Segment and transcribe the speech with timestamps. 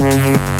[0.00, 0.50] Mm-hmm.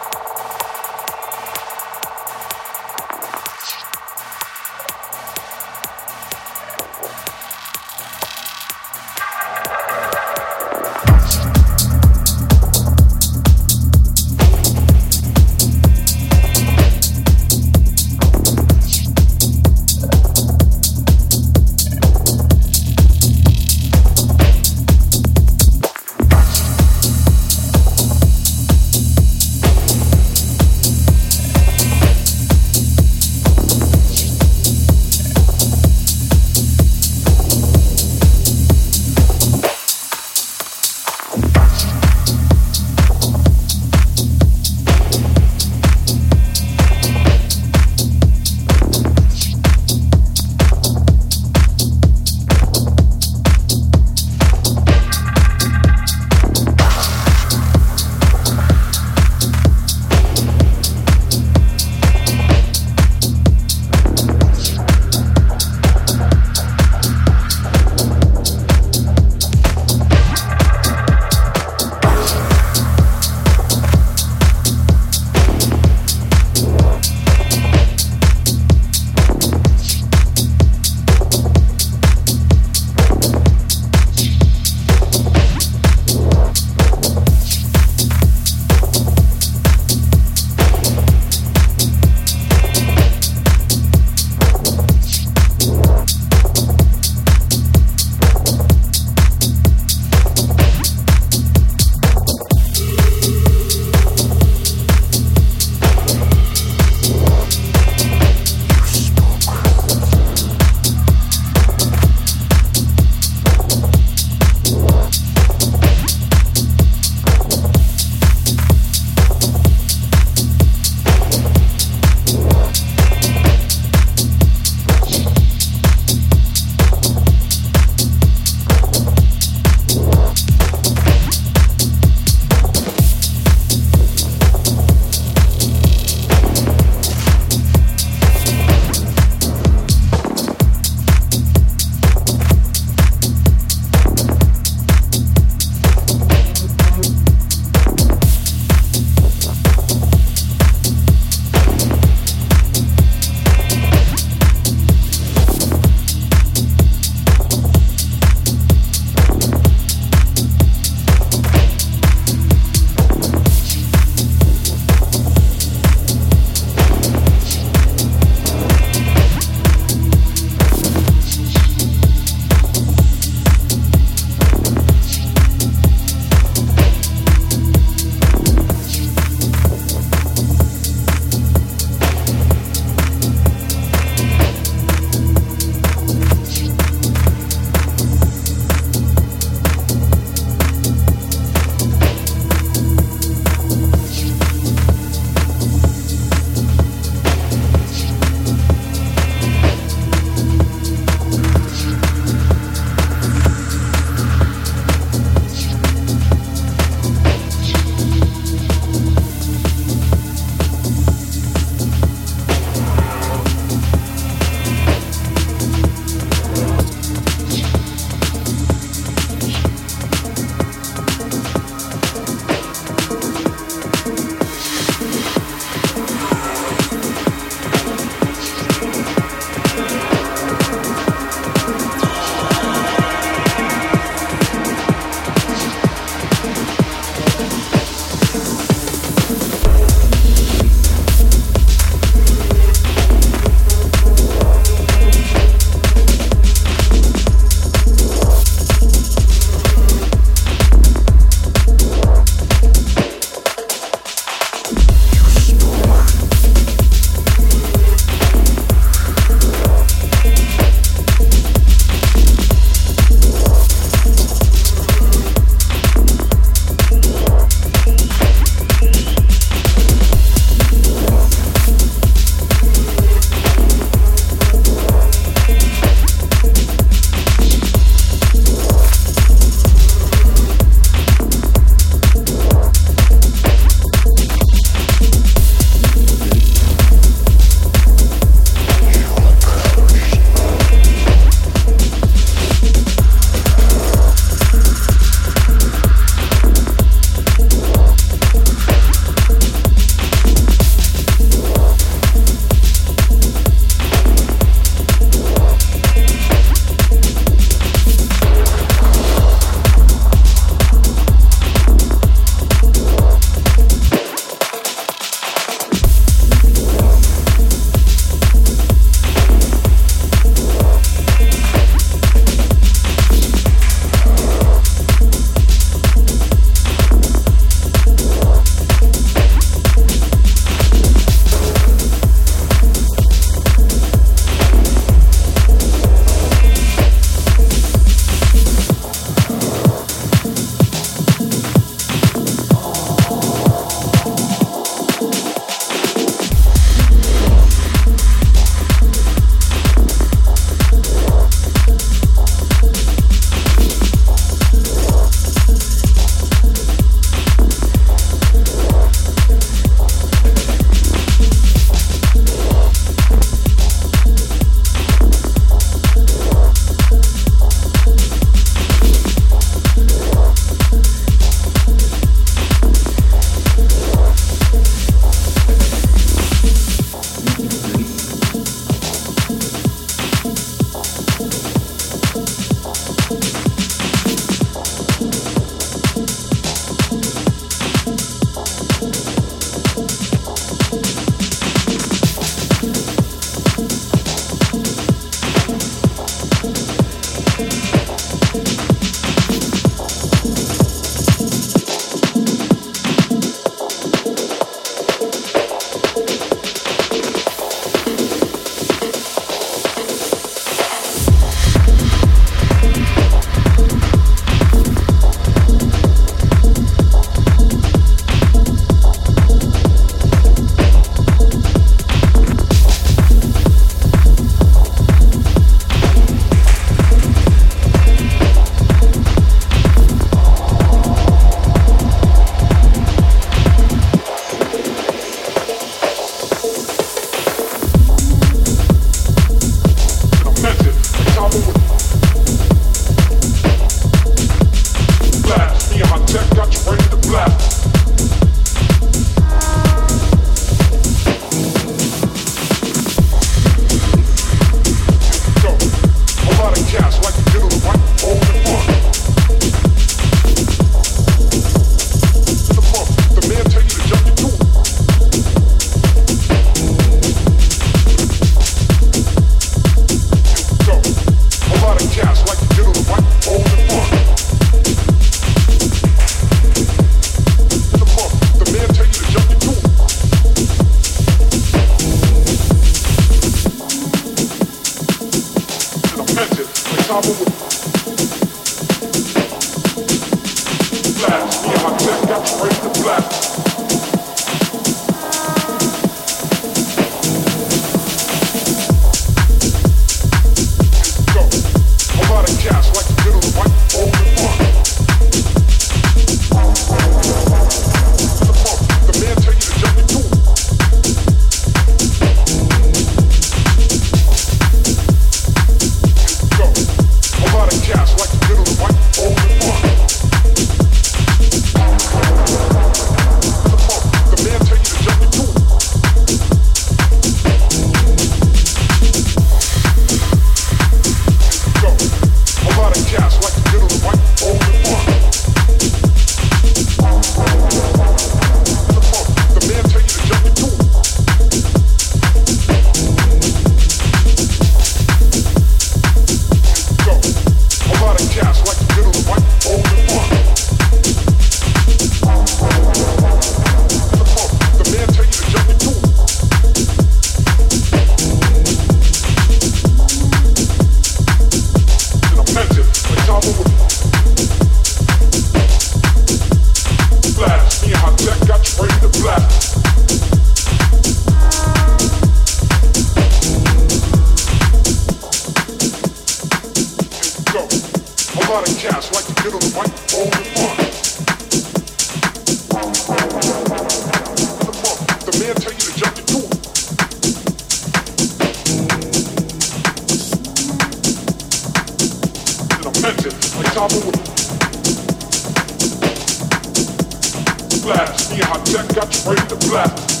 [598.53, 600.00] that got you ready to blast.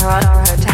[0.00, 0.69] her, her